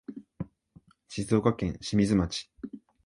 [1.09, 2.49] 静岡県清水町